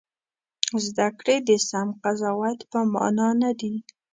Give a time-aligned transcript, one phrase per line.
[0.85, 3.73] زده کړې د سم قضاوت په مانا نه دي.